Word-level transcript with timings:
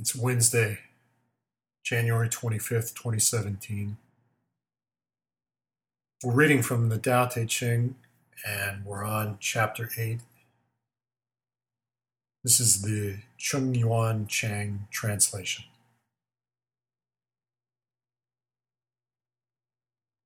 It's 0.00 0.16
Wednesday, 0.16 0.78
January 1.84 2.30
25th, 2.30 2.94
2017. 2.94 3.98
We're 6.24 6.32
reading 6.32 6.62
from 6.62 6.88
the 6.88 6.96
Tao 6.96 7.26
Te 7.26 7.44
Ching 7.44 7.96
and 8.48 8.86
we're 8.86 9.04
on 9.04 9.36
chapter 9.40 9.90
8. 9.98 10.20
This 12.42 12.60
is 12.60 12.80
the 12.80 13.18
Chung 13.36 13.74
Yuan 13.74 14.26
Chang 14.26 14.88
translation. 14.90 15.66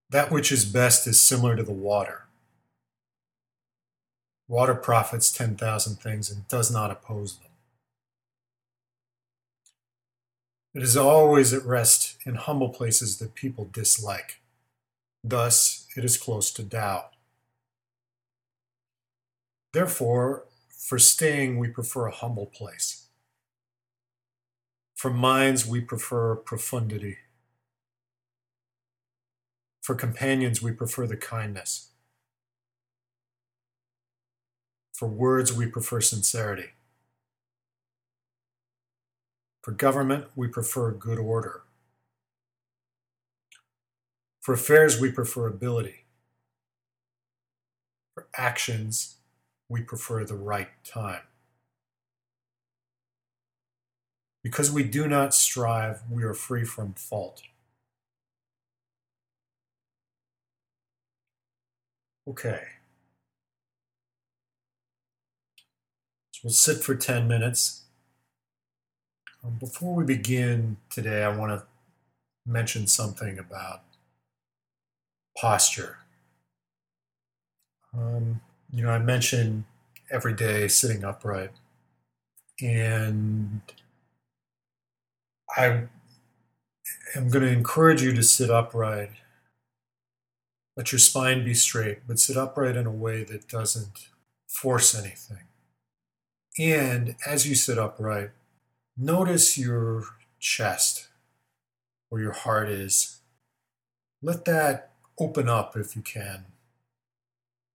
That 0.09 0.30
which 0.30 0.52
is 0.52 0.65
best 0.65 1.05
is 1.09 1.20
similar 1.20 1.56
to 1.56 1.65
the 1.65 1.73
water. 1.73 2.27
Water 4.47 4.77
profits 4.77 5.33
10,000 5.33 5.97
things 5.97 6.30
and 6.30 6.47
does 6.47 6.70
not 6.70 6.93
oppose 6.93 7.38
them. 7.38 7.44
It 10.74 10.83
is 10.83 10.96
always 10.96 11.52
at 11.52 11.64
rest 11.64 12.16
in 12.27 12.34
humble 12.34 12.70
places 12.70 13.19
that 13.19 13.37
people 13.37 13.69
dislike. 13.73 14.41
Thus, 15.23 15.87
it 15.96 16.05
is 16.05 16.16
close 16.16 16.52
to 16.52 16.65
Tao. 16.65 17.10
Therefore, 19.73 20.46
for 20.68 20.98
staying, 20.98 21.59
we 21.59 21.68
prefer 21.68 22.06
a 22.06 22.15
humble 22.15 22.46
place. 22.46 23.06
For 24.96 25.10
minds, 25.10 25.65
we 25.65 25.80
prefer 25.80 26.34
profundity. 26.34 27.18
For 29.80 29.95
companions, 29.95 30.60
we 30.60 30.73
prefer 30.73 31.06
the 31.06 31.16
kindness. 31.16 31.91
For 34.93 35.06
words, 35.06 35.52
we 35.52 35.66
prefer 35.66 36.01
sincerity. 36.01 36.71
For 39.65 39.73
government, 39.73 40.26
we 40.37 40.46
prefer 40.46 40.90
good 40.90 41.18
order. 41.18 41.62
For 44.43 44.52
affairs, 44.52 45.01
we 45.01 45.10
prefer 45.10 45.46
ability. 45.46 46.04
For 48.12 48.26
actions, 48.37 49.15
we 49.71 49.80
prefer 49.80 50.23
the 50.26 50.34
right 50.34 50.68
time. 50.84 51.23
Because 54.43 54.71
we 54.71 54.84
do 54.84 55.09
not 55.09 55.32
strive, 55.32 56.02
we 56.10 56.24
are 56.24 56.34
free 56.34 56.66
from 56.66 56.93
fault. 56.93 57.40
Okay. 62.28 62.65
So 66.32 66.41
we'll 66.44 66.53
sit 66.53 66.84
for 66.84 66.94
10 66.94 67.26
minutes 67.26 67.84
before 69.50 69.94
we 69.94 70.04
begin 70.04 70.78
today, 70.91 71.22
I 71.22 71.37
want 71.37 71.53
to 71.53 71.66
mention 72.47 72.87
something 72.87 73.38
about 73.38 73.82
posture. 75.37 75.98
Um, 77.97 78.41
you 78.72 78.82
know, 78.82 78.91
I 78.91 78.98
mentioned 78.98 79.65
every 80.10 80.32
day 80.32 80.69
sitting 80.69 81.04
upright, 81.04 81.53
and 82.60 83.60
I 85.56 85.84
am 87.15 87.28
going 87.28 87.44
to 87.44 87.53
encourage 87.53 88.03
you 88.03 88.12
to 88.15 88.22
sit 88.22 88.50
upright. 88.50 89.10
Let 90.76 90.91
your 90.91 90.98
spine 90.98 91.44
be 91.44 91.54
straight, 91.54 92.00
but 92.06 92.19
sit 92.19 92.37
upright 92.37 92.76
in 92.76 92.87
a 92.87 92.91
way 92.91 93.22
that 93.25 93.48
doesn't 93.48 94.09
force 94.48 94.94
anything. 94.94 95.44
And 96.59 97.16
as 97.26 97.47
you 97.47 97.54
sit 97.54 97.78
upright, 97.78 98.31
Notice 98.97 99.59
your 99.59 100.05
chest, 100.38 101.09
where 102.09 102.22
your 102.22 102.32
heart 102.32 102.69
is. 102.69 103.19
Let 104.22 104.44
that 104.44 104.93
open 105.19 105.49
up 105.49 105.77
if 105.77 105.97
you 105.97 106.03
can. 106.03 106.44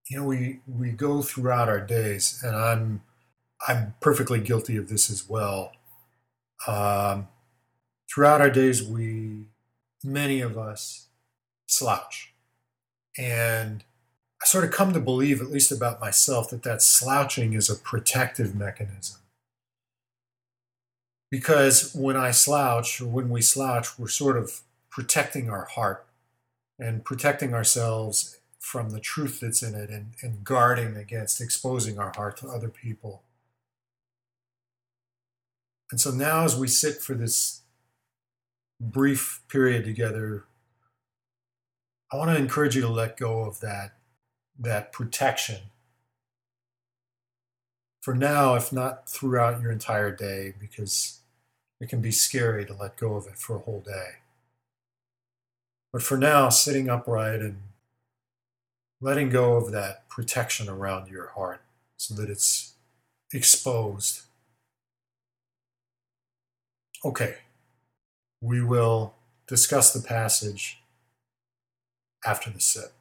You 0.10 0.20
know, 0.20 0.26
we, 0.26 0.62
we 0.66 0.92
go 0.92 1.22
throughout 1.22 1.68
our 1.68 1.82
days, 1.82 2.42
and 2.44 2.56
I'm 2.56 3.02
I'm 3.68 3.96
perfectly 4.00 4.40
guilty 4.40 4.78
of 4.78 4.88
this 4.88 5.10
as 5.10 5.28
well. 5.28 5.74
Um, 6.66 7.28
throughout 8.10 8.40
our 8.40 8.50
days, 8.50 8.82
we 8.82 9.48
many 10.02 10.40
of 10.40 10.58
us 10.58 11.08
slouch, 11.68 12.34
and 13.18 13.84
I 14.42 14.46
sort 14.46 14.64
of 14.64 14.72
come 14.72 14.94
to 14.94 15.02
believe, 15.02 15.42
at 15.42 15.52
least 15.52 15.70
about 15.70 16.00
myself, 16.00 16.50
that 16.52 16.64
that 16.64 16.82
slouching 16.82 17.54
is 17.54 17.70
a 17.70 17.76
protective 17.76 18.56
mechanism 18.56 19.20
because 21.32 21.94
when 21.94 22.18
I 22.18 22.32
slouch 22.32 23.02
or 23.02 23.08
when 23.08 23.30
we 23.30 23.42
slouch, 23.42 23.98
we're 24.00 24.08
sort 24.08 24.38
of 24.38 24.62
protecting 24.90 25.50
our 25.50 25.66
heart 25.66 26.06
and 26.80 27.06
protecting 27.06 27.54
ourselves 27.54 28.40
from 28.60 28.90
the 28.90 29.00
truth 29.00 29.40
that's 29.40 29.62
in 29.64 29.76
it 29.76 29.90
and, 29.90 30.14
and 30.22 30.44
guarding 30.44 30.96
against 30.96 31.40
exposing 31.40 32.00
our 32.00 32.12
heart 32.16 32.38
to 32.38 32.48
other 32.48 32.70
people. 32.70 33.24
And 35.92 36.00
so 36.00 36.12
now, 36.12 36.44
as 36.44 36.56
we 36.56 36.68
sit 36.68 37.02
for 37.02 37.16
this 37.16 37.62
brief 38.80 39.42
period 39.48 39.86
together, 39.86 40.46
I 42.12 42.18
want 42.18 42.32
to 42.32 42.38
encourage 42.38 42.76
you 42.76 42.82
to 42.82 42.90
let 42.90 43.18
go 43.18 43.44
of 43.44 43.60
that, 43.62 43.94
that 44.60 44.92
protection. 44.92 45.58
For 48.02 48.14
now, 48.14 48.56
if 48.56 48.72
not 48.72 49.10
throughout 49.10 49.62
your 49.62 49.72
entire 49.72 50.16
day, 50.16 50.54
because 50.60 51.19
it 51.80 51.90
can 51.90 52.02
be 52.02 52.12
scary 52.12 52.66
to 52.66 52.74
let 52.74 52.98
go 52.98 53.16
of 53.16 53.28
it 53.28 53.38
for 53.38 53.56
a 53.56 53.60
whole 53.60 53.82
day. 53.82 54.18
But 55.92 56.04
for 56.04 56.18
now, 56.18 56.50
sitting 56.50 56.90
upright 56.90 57.40
and 57.40 57.62
letting 59.02 59.30
go 59.30 59.56
of 59.56 59.72
that 59.72 60.08
protection 60.10 60.68
around 60.70 61.10
your 61.10 61.30
heart 61.30 61.62
so 61.98 62.14
that 62.16 62.30
it's 62.30 62.74
exposed. 63.34 64.22
Okay, 67.04 67.36
we 68.42 68.62
will 68.62 69.14
discuss 69.48 69.94
the 69.94 70.06
passage 70.06 70.80
after 72.26 72.50
the 72.50 72.60
sit. 72.60 72.92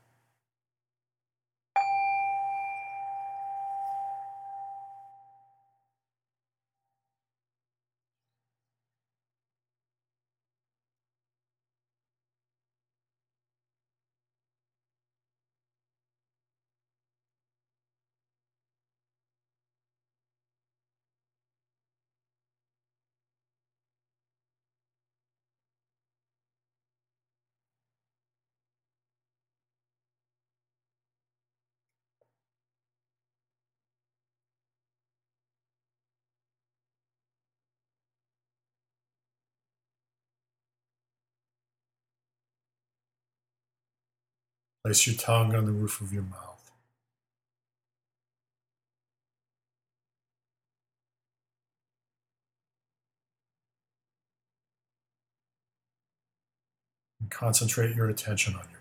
Place 44.89 45.07
your 45.07 45.17
tongue 45.17 45.55
on 45.55 45.67
the 45.67 45.71
roof 45.71 46.01
of 46.01 46.15
your 46.15 46.23
mouth. 46.23 46.73
And 57.21 57.31
concentrate 57.31 57.95
your 57.95 58.09
attention 58.09 58.55
on 58.55 58.63
your 58.71 58.78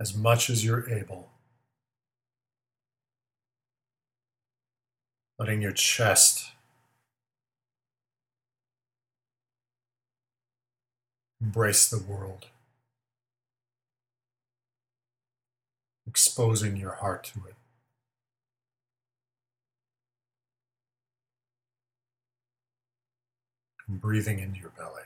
as 0.00 0.14
much 0.14 0.50
as 0.50 0.64
you're 0.64 0.88
able. 0.90 1.30
Letting 5.38 5.62
your 5.62 5.72
chest 5.72 6.52
Embrace 11.40 11.88
the 11.88 11.98
world, 11.98 12.46
exposing 16.06 16.76
your 16.76 16.94
heart 16.94 17.24
to 17.24 17.38
it. 17.48 17.54
And 23.86 24.00
breathing 24.00 24.40
into 24.40 24.60
your 24.60 24.70
belly. 24.70 25.02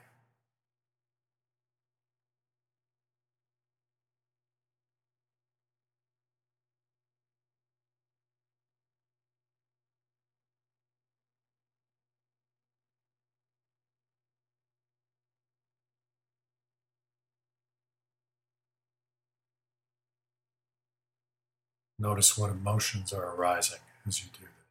Notice 22.03 22.37
what 22.37 22.51
emotions 22.51 23.13
are 23.13 23.33
arising 23.37 23.79
as 24.09 24.25
you 24.25 24.31
do 24.33 24.41
this. 24.41 24.62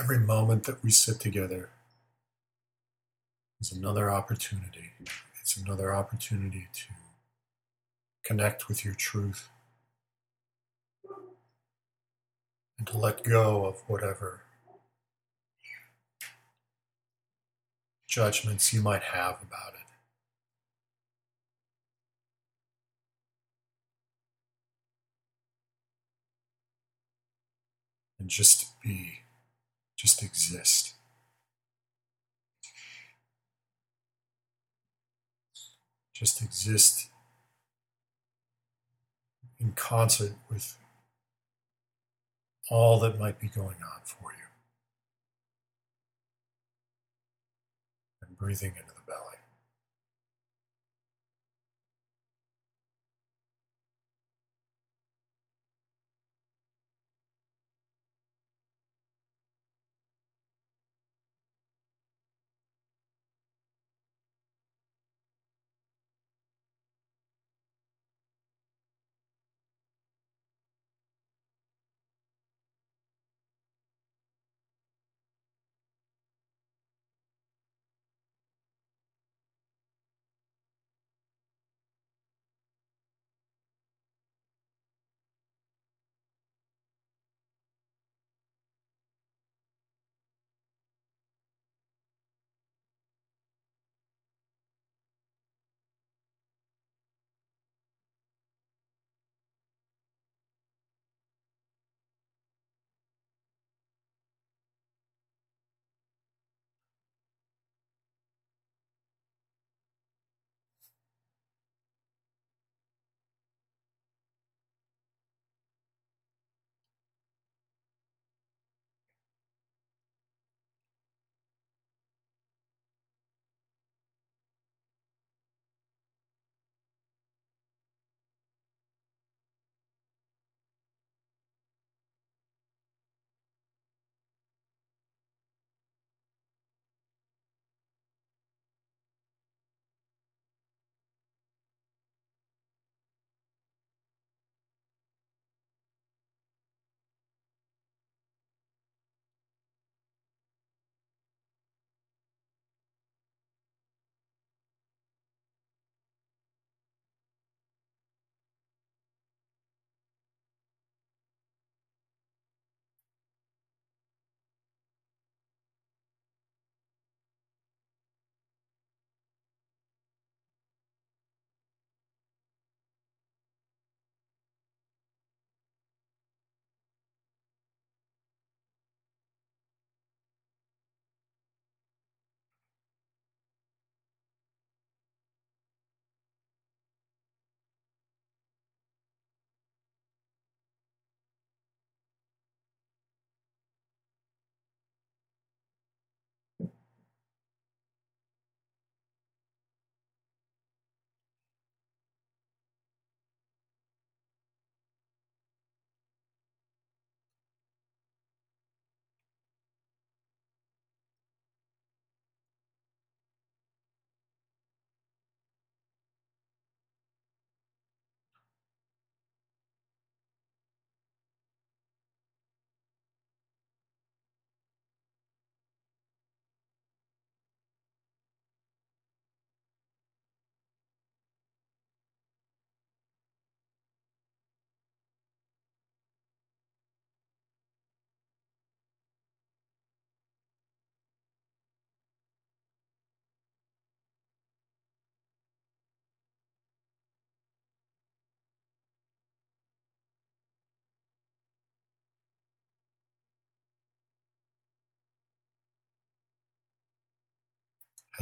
Every 0.00 0.18
moment 0.18 0.64
that 0.64 0.82
we 0.82 0.90
sit 0.90 1.20
together 1.20 1.68
is 3.60 3.72
another 3.72 4.10
opportunity. 4.10 4.92
It's 5.40 5.58
another 5.58 5.94
opportunity 5.94 6.68
to 6.72 6.84
connect 8.24 8.68
with 8.68 8.86
your 8.86 8.94
truth 8.94 9.50
and 12.78 12.86
to 12.86 12.96
let 12.96 13.22
go 13.22 13.66
of 13.66 13.82
whatever 13.86 14.40
judgments 18.08 18.72
you 18.72 18.80
might 18.80 19.02
have 19.02 19.42
about 19.42 19.74
it. 19.74 19.86
And 28.18 28.28
just 28.30 28.80
be 28.80 29.21
just 30.02 30.20
exist. 30.20 30.94
Just 36.12 36.42
exist 36.42 37.08
in 39.60 39.70
concert 39.76 40.32
with 40.50 40.76
all 42.68 42.98
that 42.98 43.20
might 43.20 43.38
be 43.38 43.46
going 43.46 43.76
on 43.76 44.00
for 44.04 44.32
you. 44.32 44.48
And 48.26 48.36
breathing 48.36 48.72
into 48.76 48.92
the 48.92 49.01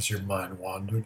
belly. 0.00 0.10
as 0.10 0.10
your 0.10 0.20
mind 0.22 0.58
wandered. 0.58 1.04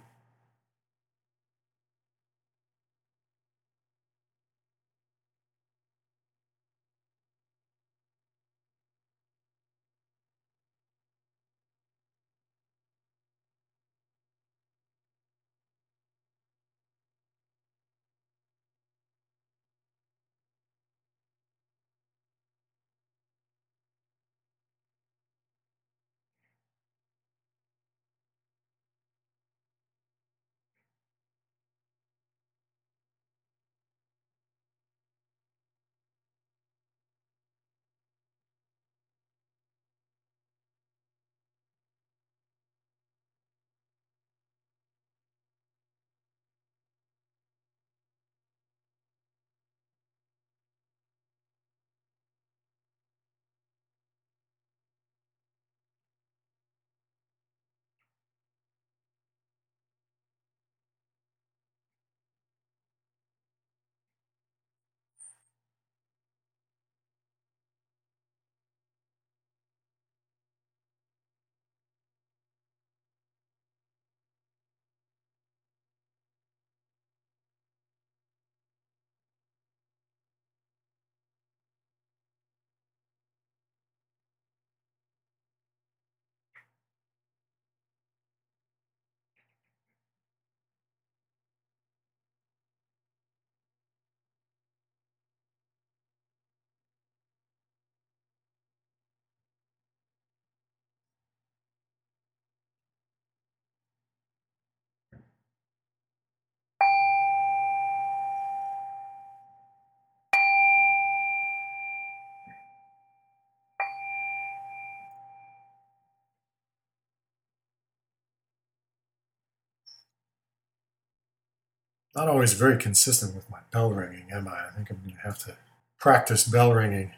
Not 122.15 122.29
always 122.29 122.53
very 122.53 122.79
consistent 122.79 123.35
with 123.35 123.51
my 123.51 123.59
bell 123.71 123.91
ringing, 123.91 124.31
am 124.31 124.49
I? 124.49 124.67
I 124.69 124.71
think 124.71 124.91
I'm 124.91 125.01
going 125.03 125.17
to 125.17 125.23
have 125.23 125.39
to 125.41 125.57
practice 125.99 126.47
bell 126.47 126.73
ringing, 126.73 127.13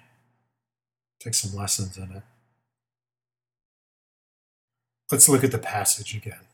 take 1.21 1.35
some 1.35 1.59
lessons 1.59 1.97
in 1.97 2.13
it. 2.13 2.23
Let's 5.11 5.29
look 5.29 5.45
at 5.45 5.53
the 5.53 5.59
passage 5.59 6.17
again. 6.17 6.47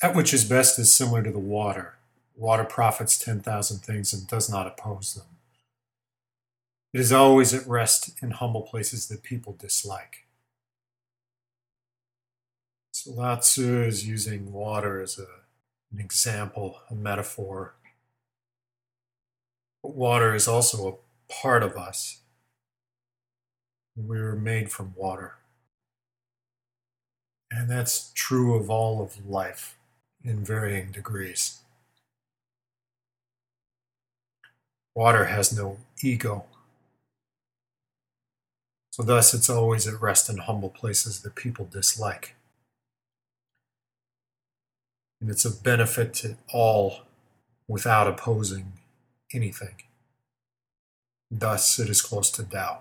That 0.00 0.14
which 0.14 0.34
is 0.34 0.44
best 0.44 0.78
is 0.78 0.92
similar 0.92 1.22
to 1.22 1.30
the 1.30 1.38
water. 1.38 1.94
Water 2.36 2.64
profits 2.64 3.18
10,000 3.18 3.78
things 3.78 4.12
and 4.12 4.26
does 4.26 4.50
not 4.50 4.66
oppose 4.66 5.14
them. 5.14 5.26
It 6.92 7.00
is 7.00 7.12
always 7.12 7.54
at 7.54 7.66
rest 7.66 8.10
in 8.22 8.32
humble 8.32 8.62
places 8.62 9.08
that 9.08 9.22
people 9.22 9.56
dislike. 9.58 10.26
So 12.92 13.12
Lao 13.12 13.36
Tzu 13.36 13.84
is 13.84 14.06
using 14.06 14.52
water 14.52 15.00
as 15.00 15.18
a 15.18 15.41
an 15.92 16.00
example, 16.00 16.80
a 16.90 16.94
metaphor. 16.94 17.74
But 19.82 19.94
water 19.94 20.34
is 20.34 20.48
also 20.48 20.88
a 20.88 21.32
part 21.32 21.62
of 21.62 21.76
us. 21.76 22.20
We 23.96 24.18
were 24.18 24.36
made 24.36 24.70
from 24.70 24.94
water. 24.96 25.34
And 27.50 27.68
that's 27.68 28.10
true 28.14 28.54
of 28.54 28.70
all 28.70 29.02
of 29.02 29.28
life 29.28 29.76
in 30.24 30.44
varying 30.44 30.90
degrees. 30.90 31.58
Water 34.94 35.26
has 35.26 35.56
no 35.56 35.78
ego. 36.02 36.46
So, 38.90 39.02
thus, 39.02 39.32
it's 39.32 39.48
always 39.48 39.86
at 39.86 40.00
rest 40.00 40.28
in 40.28 40.36
humble 40.36 40.68
places 40.68 41.22
that 41.22 41.34
people 41.34 41.66
dislike 41.70 42.34
and 45.22 45.30
it's 45.30 45.44
a 45.44 45.50
benefit 45.50 46.12
to 46.12 46.36
all 46.52 47.02
without 47.68 48.08
opposing 48.08 48.72
anything. 49.32 49.76
Thus, 51.30 51.78
it 51.78 51.88
is 51.88 52.02
close 52.02 52.28
to 52.32 52.42
Tao. 52.42 52.80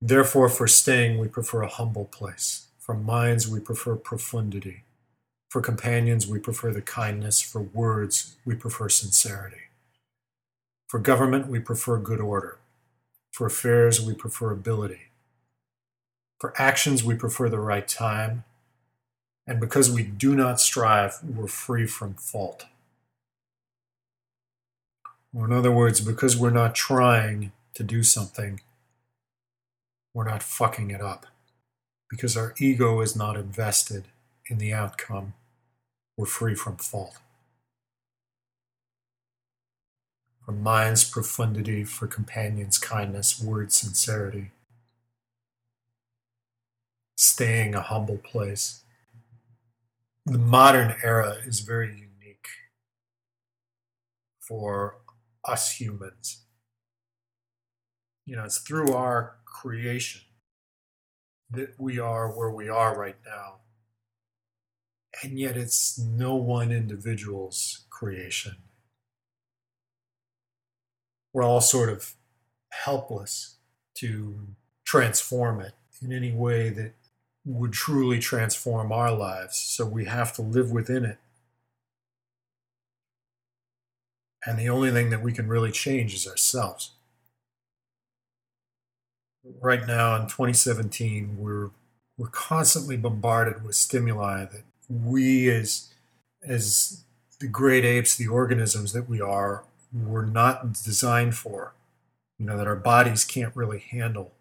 Therefore, 0.00 0.50
for 0.50 0.68
staying, 0.68 1.18
we 1.18 1.28
prefer 1.28 1.62
a 1.62 1.68
humble 1.68 2.04
place. 2.04 2.66
For 2.78 2.94
minds, 2.94 3.48
we 3.48 3.58
prefer 3.58 3.96
profundity. 3.96 4.84
For 5.48 5.62
companions, 5.62 6.26
we 6.26 6.38
prefer 6.40 6.74
the 6.74 6.82
kindness. 6.82 7.40
For 7.40 7.62
words, 7.62 8.36
we 8.44 8.54
prefer 8.54 8.90
sincerity. 8.90 9.62
For 10.88 11.00
government, 11.00 11.48
we 11.48 11.58
prefer 11.58 11.98
good 11.98 12.20
order. 12.20 12.58
For 13.32 13.46
affairs, 13.46 14.00
we 14.00 14.12
prefer 14.12 14.52
ability. 14.52 15.08
For 16.38 16.52
actions, 16.58 17.02
we 17.02 17.14
prefer 17.14 17.48
the 17.48 17.58
right 17.58 17.88
time. 17.88 18.44
And 19.46 19.60
because 19.60 19.90
we 19.90 20.02
do 20.02 20.34
not 20.34 20.60
strive, 20.60 21.20
we're 21.22 21.46
free 21.46 21.86
from 21.86 22.14
fault. 22.14 22.66
Or, 25.32 25.44
in 25.44 25.52
other 25.52 25.70
words, 25.70 26.00
because 26.00 26.36
we're 26.36 26.50
not 26.50 26.74
trying 26.74 27.52
to 27.74 27.84
do 27.84 28.02
something, 28.02 28.60
we're 30.14 30.28
not 30.28 30.42
fucking 30.42 30.90
it 30.90 31.00
up. 31.00 31.26
Because 32.10 32.36
our 32.36 32.54
ego 32.58 33.00
is 33.00 33.14
not 33.14 33.36
invested 33.36 34.04
in 34.48 34.58
the 34.58 34.72
outcome, 34.72 35.34
we're 36.16 36.26
free 36.26 36.54
from 36.54 36.76
fault. 36.76 37.18
For 40.44 40.52
mind's 40.52 41.04
profundity, 41.04 41.84
for 41.84 42.06
companions' 42.06 42.78
kindness, 42.78 43.42
word 43.42 43.72
sincerity, 43.72 44.52
staying 47.16 47.74
a 47.74 47.82
humble 47.82 48.18
place 48.18 48.82
the 50.26 50.38
modern 50.38 50.96
era 51.04 51.36
is 51.46 51.60
very 51.60 51.86
unique 51.86 52.48
for 54.40 54.96
us 55.44 55.70
humans. 55.80 56.42
You 58.24 58.34
know, 58.34 58.44
it's 58.44 58.58
through 58.58 58.92
our 58.92 59.36
creation 59.44 60.22
that 61.50 61.74
we 61.78 62.00
are 62.00 62.36
where 62.36 62.50
we 62.50 62.68
are 62.68 62.98
right 62.98 63.16
now. 63.24 63.58
And 65.22 65.38
yet 65.38 65.56
it's 65.56 65.96
no 65.96 66.34
one 66.34 66.72
individual's 66.72 67.86
creation. 67.88 68.56
We're 71.32 71.44
all 71.44 71.60
sort 71.60 71.88
of 71.88 72.14
helpless 72.70 73.58
to 73.94 74.40
transform 74.84 75.60
it 75.60 75.74
in 76.02 76.12
any 76.12 76.32
way 76.32 76.68
that 76.70 76.94
would 77.46 77.72
truly 77.72 78.18
transform 78.18 78.90
our 78.90 79.12
lives. 79.12 79.56
So 79.56 79.86
we 79.86 80.04
have 80.06 80.32
to 80.34 80.42
live 80.42 80.72
within 80.72 81.04
it. 81.04 81.18
And 84.44 84.58
the 84.58 84.68
only 84.68 84.90
thing 84.90 85.10
that 85.10 85.22
we 85.22 85.32
can 85.32 85.48
really 85.48 85.70
change 85.70 86.12
is 86.12 86.26
ourselves. 86.26 86.90
Right 89.60 89.86
now 89.86 90.16
in 90.16 90.22
2017, 90.22 91.36
we're 91.38 91.70
we're 92.18 92.28
constantly 92.28 92.96
bombarded 92.96 93.62
with 93.62 93.74
stimuli 93.74 94.46
that 94.46 94.62
we 94.88 95.50
as 95.50 95.92
as 96.46 97.04
the 97.38 97.46
great 97.46 97.84
apes, 97.84 98.16
the 98.16 98.28
organisms 98.28 98.92
that 98.92 99.08
we 99.08 99.20
are, 99.20 99.64
were 99.92 100.24
not 100.24 100.72
designed 100.72 101.36
for. 101.36 101.74
You 102.38 102.46
know, 102.46 102.56
that 102.56 102.66
our 102.66 102.76
bodies 102.76 103.24
can't 103.24 103.54
really 103.54 103.78
handle 103.78 104.32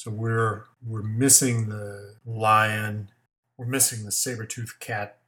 So 0.00 0.10
we're 0.10 0.64
we're 0.82 1.02
missing 1.02 1.68
the 1.68 2.14
lion, 2.24 3.10
we're 3.58 3.66
missing 3.66 4.06
the 4.06 4.10
saber-toothed 4.10 4.80
cat, 4.80 5.18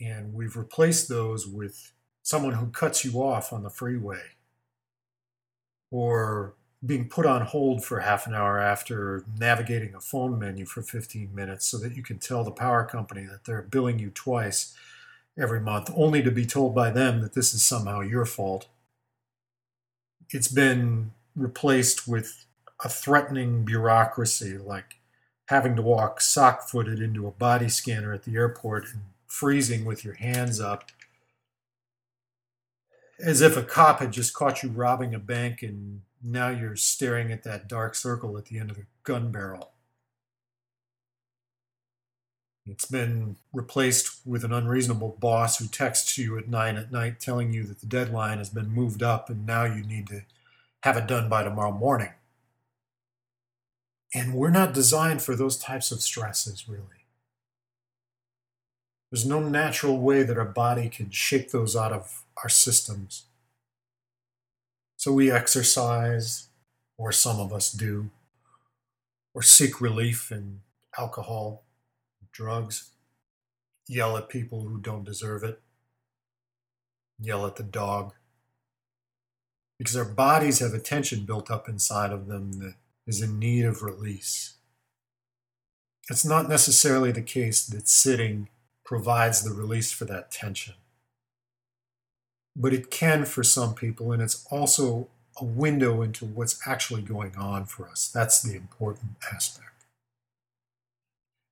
and 0.00 0.32
we've 0.32 0.56
replaced 0.56 1.08
those 1.08 1.44
with 1.44 1.90
someone 2.22 2.52
who 2.52 2.68
cuts 2.68 3.04
you 3.04 3.20
off 3.20 3.52
on 3.52 3.64
the 3.64 3.68
freeway 3.68 4.22
or 5.90 6.54
being 6.86 7.08
put 7.08 7.26
on 7.26 7.42
hold 7.46 7.84
for 7.84 7.98
half 7.98 8.28
an 8.28 8.32
hour 8.32 8.60
after 8.60 9.24
navigating 9.40 9.92
a 9.92 10.00
phone 10.00 10.38
menu 10.38 10.66
for 10.66 10.82
15 10.82 11.34
minutes 11.34 11.66
so 11.66 11.76
that 11.78 11.96
you 11.96 12.02
can 12.04 12.20
tell 12.20 12.44
the 12.44 12.52
power 12.52 12.84
company 12.84 13.24
that 13.24 13.44
they're 13.44 13.62
billing 13.62 13.98
you 13.98 14.10
twice 14.10 14.72
every 15.36 15.60
month, 15.60 15.90
only 15.96 16.22
to 16.22 16.30
be 16.30 16.46
told 16.46 16.76
by 16.76 16.92
them 16.92 17.22
that 17.22 17.34
this 17.34 17.52
is 17.52 17.64
somehow 17.64 17.98
your 17.98 18.24
fault. 18.24 18.68
It's 20.30 20.46
been 20.46 21.10
replaced 21.34 22.06
with 22.06 22.46
a 22.82 22.88
threatening 22.88 23.64
bureaucracy 23.64 24.58
like 24.58 24.96
having 25.46 25.76
to 25.76 25.82
walk 25.82 26.20
sock 26.20 26.68
footed 26.68 27.00
into 27.00 27.26
a 27.26 27.32
body 27.32 27.68
scanner 27.68 28.12
at 28.12 28.24
the 28.24 28.34
airport 28.34 28.84
and 28.92 29.02
freezing 29.26 29.84
with 29.84 30.04
your 30.04 30.14
hands 30.14 30.60
up 30.60 30.90
as 33.22 33.40
if 33.40 33.56
a 33.56 33.62
cop 33.62 34.00
had 34.00 34.12
just 34.12 34.34
caught 34.34 34.62
you 34.62 34.68
robbing 34.68 35.14
a 35.14 35.18
bank 35.18 35.62
and 35.62 36.02
now 36.22 36.48
you're 36.48 36.76
staring 36.76 37.32
at 37.32 37.44
that 37.44 37.68
dark 37.68 37.94
circle 37.94 38.36
at 38.36 38.46
the 38.46 38.58
end 38.58 38.70
of 38.70 38.76
the 38.76 38.86
gun 39.04 39.30
barrel. 39.30 39.70
It's 42.66 42.86
been 42.86 43.36
replaced 43.52 44.24
with 44.24 44.44
an 44.44 44.52
unreasonable 44.52 45.16
boss 45.20 45.58
who 45.58 45.66
texts 45.66 46.16
you 46.16 46.38
at 46.38 46.48
nine 46.48 46.76
at 46.76 46.92
night 46.92 47.18
telling 47.18 47.52
you 47.52 47.64
that 47.64 47.80
the 47.80 47.86
deadline 47.86 48.38
has 48.38 48.50
been 48.50 48.68
moved 48.68 49.02
up 49.02 49.28
and 49.28 49.44
now 49.44 49.64
you 49.64 49.82
need 49.82 50.06
to 50.08 50.22
have 50.82 50.96
it 50.96 51.08
done 51.08 51.28
by 51.28 51.42
tomorrow 51.42 51.72
morning. 51.72 52.10
And 54.14 54.34
we're 54.34 54.50
not 54.50 54.74
designed 54.74 55.22
for 55.22 55.34
those 55.34 55.56
types 55.56 55.90
of 55.90 56.02
stresses, 56.02 56.68
really. 56.68 57.06
There's 59.10 59.26
no 59.26 59.40
natural 59.40 59.98
way 59.98 60.22
that 60.22 60.38
our 60.38 60.44
body 60.44 60.88
can 60.88 61.10
shake 61.10 61.50
those 61.50 61.76
out 61.76 61.92
of 61.92 62.24
our 62.42 62.48
systems. 62.48 63.24
So 64.96 65.12
we 65.12 65.30
exercise, 65.30 66.48
or 66.96 67.12
some 67.12 67.40
of 67.40 67.52
us 67.52 67.72
do, 67.72 68.10
or 69.34 69.42
seek 69.42 69.80
relief 69.80 70.30
in 70.30 70.60
alcohol, 70.98 71.64
drugs, 72.32 72.90
yell 73.88 74.16
at 74.16 74.28
people 74.28 74.62
who 74.62 74.78
don't 74.78 75.04
deserve 75.04 75.42
it, 75.42 75.60
yell 77.18 77.46
at 77.46 77.56
the 77.56 77.62
dog. 77.62 78.12
Because 79.78 79.96
our 79.96 80.04
bodies 80.04 80.60
have 80.60 80.74
a 80.74 80.78
tension 80.78 81.24
built 81.24 81.50
up 81.50 81.68
inside 81.68 82.12
of 82.12 82.28
them 82.28 82.52
that 82.60 82.74
is 83.06 83.22
in 83.22 83.38
need 83.38 83.64
of 83.64 83.82
release. 83.82 84.54
It's 86.10 86.24
not 86.24 86.48
necessarily 86.48 87.12
the 87.12 87.22
case 87.22 87.66
that 87.66 87.88
sitting 87.88 88.48
provides 88.84 89.42
the 89.42 89.54
release 89.54 89.92
for 89.92 90.04
that 90.06 90.30
tension 90.30 90.74
but 92.54 92.72
it 92.72 92.90
can 92.90 93.24
for 93.24 93.42
some 93.42 93.74
people, 93.74 94.12
and 94.12 94.22
it's 94.22 94.46
also 94.50 95.08
a 95.40 95.44
window 95.44 96.02
into 96.02 96.24
what's 96.26 96.60
actually 96.66 97.02
going 97.02 97.34
on 97.36 97.64
for 97.64 97.88
us. 97.88 98.10
That's 98.12 98.42
the 98.42 98.54
important 98.54 99.12
aspect. 99.32 99.68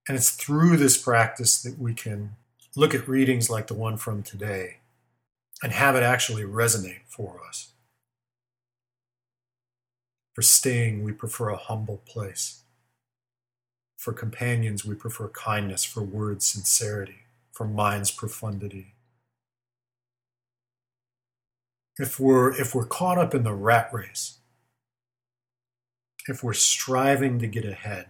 And 0.07 0.17
it's 0.17 0.31
through 0.31 0.77
this 0.77 0.99
practice 0.99 1.63
that 1.63 1.79
we 1.79 1.95
can 1.95 2.37
look 2.77 2.95
at 2.95 3.09
readings 3.09 3.49
like 3.49 3.69
the 3.69 3.75
one 3.75 3.97
from 3.97 4.23
today 4.23 4.79
and 5.63 5.73
have 5.73 5.95
it 5.95 6.03
actually 6.03 6.43
resonate 6.43 7.03
for 7.07 7.41
us. 7.47 7.70
For 10.35 10.43
staying, 10.43 11.03
we 11.03 11.13
prefer 11.13 11.51
a 11.51 11.57
humble 11.57 12.03
place. 12.07 12.63
For 13.97 14.13
companions, 14.13 14.85
we 14.85 14.95
prefer 14.95 15.29
kindness, 15.29 15.85
for 15.85 16.03
words, 16.03 16.47
sincerity, 16.47 17.27
for 17.53 17.67
mind's 17.67 18.11
profundity, 18.11 18.95
if 22.01 22.19
we're 22.19 22.51
if 22.59 22.75
we're 22.75 22.87
caught 22.87 23.19
up 23.19 23.35
in 23.35 23.43
the 23.43 23.53
rat 23.53 23.91
race 23.93 24.39
if 26.27 26.43
we're 26.43 26.55
striving 26.55 27.39
to 27.39 27.47
get 27.47 27.65
ahead 27.65 28.07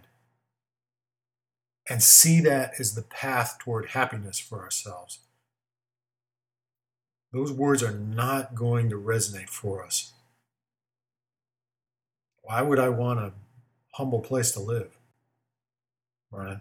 and 1.89 2.01
see 2.01 2.39
that 2.39 2.71
as 2.79 2.95
the 2.95 3.01
path 3.01 3.57
toward 3.59 3.87
happiness 3.87 4.39
for 4.39 4.61
ourselves 4.61 5.19
those 7.33 7.51
words 7.51 7.83
are 7.83 7.97
not 7.97 8.55
going 8.55 8.89
to 8.89 8.95
resonate 8.95 9.49
for 9.49 9.83
us 9.83 10.13
why 12.43 12.61
would 12.61 12.79
i 12.79 12.89
want 12.89 13.19
a 13.19 13.31
humble 13.93 14.19
place 14.19 14.51
to 14.51 14.59
live 14.59 14.97
right 16.31 16.59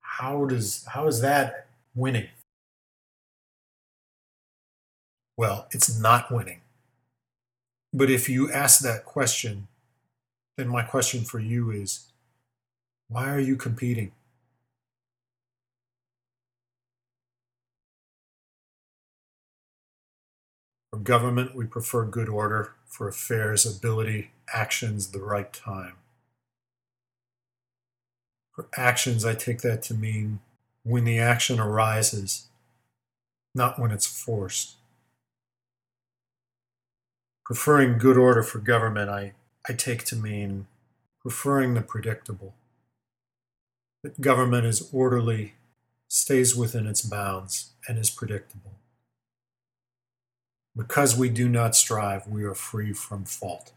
how 0.00 0.44
does 0.44 0.84
how 0.86 1.06
is 1.06 1.20
that 1.20 1.66
winning 1.94 2.28
well, 5.36 5.66
it's 5.72 5.98
not 5.98 6.30
winning. 6.30 6.60
But 7.92 8.10
if 8.10 8.28
you 8.28 8.50
ask 8.52 8.80
that 8.82 9.04
question, 9.04 9.68
then 10.56 10.68
my 10.68 10.82
question 10.82 11.24
for 11.24 11.40
you 11.40 11.70
is 11.70 12.06
why 13.08 13.28
are 13.30 13.40
you 13.40 13.56
competing? 13.56 14.12
For 20.90 20.98
government, 20.98 21.54
we 21.56 21.66
prefer 21.66 22.04
good 22.04 22.28
order. 22.28 22.74
For 22.92 23.08
affairs, 23.08 23.64
ability, 23.64 24.30
actions, 24.52 25.08
the 25.08 25.20
right 25.20 25.52
time. 25.52 25.94
For 28.54 28.68
actions, 28.76 29.24
I 29.24 29.34
take 29.34 29.62
that 29.62 29.82
to 29.84 29.94
mean 29.94 30.40
when 30.84 31.04
the 31.04 31.18
action 31.18 31.58
arises, 31.58 32.48
not 33.54 33.78
when 33.78 33.90
it's 33.90 34.06
forced 34.06 34.76
preferring 37.44 37.98
good 37.98 38.16
order 38.16 38.42
for 38.42 38.58
government, 38.58 39.10
I, 39.10 39.32
I 39.68 39.72
take 39.74 40.04
to 40.04 40.16
mean 40.16 40.66
preferring 41.20 41.74
the 41.74 41.82
predictable. 41.82 42.54
That 44.02 44.22
government 44.22 44.66
is 44.66 44.88
orderly, 44.92 45.54
stays 46.08 46.56
within 46.56 46.86
its 46.86 47.02
bounds, 47.02 47.72
and 47.86 47.98
is 47.98 48.10
predictable. 48.10 48.72
Because 50.76 51.16
we 51.16 51.28
do 51.28 51.48
not 51.48 51.76
strive, 51.76 52.26
we 52.26 52.44
are 52.44 52.54
free 52.54 52.92
from 52.92 53.24
fault. 53.24 53.72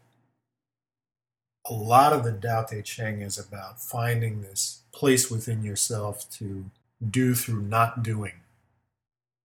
A 1.68 1.74
lot 1.74 2.12
of 2.12 2.24
the 2.24 2.32
Tao 2.32 2.62
Te 2.62 2.80
Ching 2.80 3.20
is 3.20 3.38
about 3.38 3.80
finding 3.80 4.40
this 4.40 4.82
place 4.92 5.30
within 5.30 5.62
yourself 5.62 6.30
to 6.32 6.70
do 7.10 7.34
through 7.34 7.62
not 7.62 8.02
doing. 8.02 8.40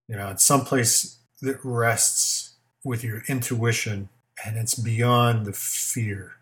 You 0.08 0.16
know, 0.16 0.30
it's 0.30 0.44
someplace 0.44 1.18
that 1.40 1.58
rests 1.62 2.52
with 2.84 3.04
your 3.04 3.22
intuition 3.28 4.08
and 4.44 4.56
it's 4.56 4.74
beyond 4.74 5.46
the 5.46 5.52
fear, 5.52 6.36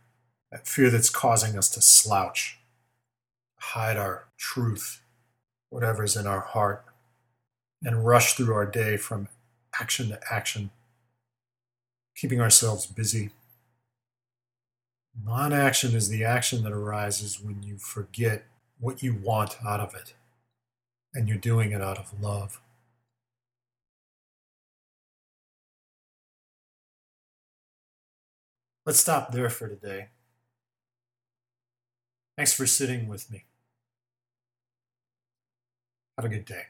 that 0.51 0.67
fear 0.67 0.91
that's 0.91 1.11
causing 1.11 1.59
us 1.59 1.69
to 1.71 1.83
slouch, 1.83 2.59
hide 3.59 3.97
our 3.97 4.27
truth, 4.37 5.03
whatever's 5.71 6.17
in 6.17 6.27
our 6.27 6.41
heart, 6.41 6.85
and 7.83 8.07
rush 8.07 8.35
through 8.35 8.55
our 8.55 8.67
day 8.67 8.97
from 8.97 9.29
action 9.81 10.09
to 10.09 10.21
action, 10.31 10.71
keeping 12.21 12.41
ourselves 12.41 12.85
busy. 12.85 13.31
Non 15.25 15.55
action 15.55 15.95
is 15.95 16.11
the 16.11 16.23
action 16.23 16.63
that 16.63 16.73
arises 16.73 17.41
when 17.41 17.63
you 17.63 17.79
forget 17.79 18.45
what 18.79 19.03
you 19.03 19.15
want 19.15 19.57
out 19.65 19.81
of 19.81 19.95
it, 19.95 20.13
and 21.15 21.29
you're 21.29 21.39
doing 21.39 21.73
it 21.73 21.81
out 21.81 21.99
of 21.99 22.21
love. 22.21 22.61
Let's 28.85 29.01
stop 29.01 29.33
there 29.33 29.49
for 29.49 29.69
today. 29.69 30.09
Thanks 32.37 32.53
for 32.53 32.67
sitting 32.67 33.09
with 33.09 33.31
me. 33.31 33.45
Have 36.19 36.27
a 36.27 36.29
good 36.29 36.45
day. 36.45 36.67